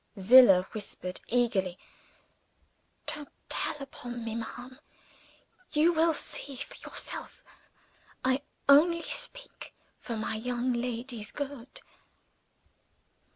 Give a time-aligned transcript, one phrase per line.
[0.17, 1.77] Zillah whispered, eagerly,
[3.05, 4.79] "Don't tell upon me, ma'am!
[5.73, 7.43] You will see for yourself.
[8.25, 11.81] I only speak for my young lady's good."